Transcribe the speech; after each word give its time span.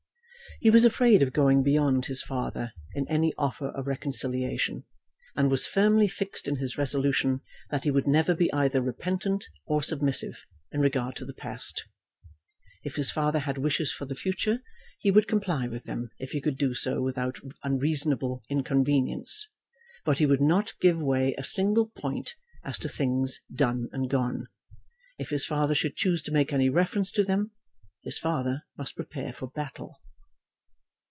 He 0.59 0.69
was 0.69 0.85
afraid 0.85 1.23
of 1.23 1.33
going 1.33 1.63
beyond 1.63 2.05
his 2.05 2.21
father 2.21 2.71
in 2.93 3.07
any 3.07 3.33
offer 3.35 3.69
of 3.69 3.87
reconciliation, 3.87 4.83
and 5.35 5.49
was 5.49 5.65
firmly 5.65 6.07
fixed 6.07 6.47
in 6.47 6.57
his 6.57 6.77
resolution 6.77 7.41
that 7.71 7.83
he 7.83 7.89
would 7.89 8.05
never 8.05 8.35
be 8.35 8.53
either 8.53 8.79
repentant 8.79 9.43
or 9.65 9.81
submissive 9.81 10.45
in 10.71 10.79
regard 10.79 11.15
to 11.15 11.25
the 11.25 11.33
past. 11.33 11.85
If 12.83 12.95
his 12.95 13.09
father 13.09 13.39
had 13.39 13.57
wishes 13.57 13.91
for 13.91 14.05
the 14.05 14.13
future, 14.13 14.61
he 14.99 15.09
would 15.09 15.27
comply 15.27 15.65
with 15.67 15.85
them 15.85 16.11
if 16.19 16.29
he 16.29 16.41
could 16.41 16.59
do 16.59 16.75
so 16.75 17.01
without 17.01 17.39
unreasonable 17.63 18.43
inconvenience, 18.47 19.49
but 20.05 20.19
he 20.19 20.27
would 20.27 20.41
not 20.41 20.75
give 20.79 20.99
way 21.01 21.33
a 21.39 21.43
single 21.43 21.87
point 21.87 22.35
as 22.63 22.77
to 22.79 22.89
things 22.89 23.39
done 23.51 23.89
and 23.91 24.11
gone. 24.11 24.47
If 25.17 25.31
his 25.31 25.43
father 25.43 25.73
should 25.73 25.95
choose 25.95 26.21
to 26.23 26.31
make 26.31 26.53
any 26.53 26.69
reference 26.69 27.09
to 27.13 27.23
them, 27.23 27.49
his 28.03 28.19
father 28.19 28.61
must 28.77 28.95
prepare 28.95 29.33
for 29.33 29.47
battle. 29.47 29.97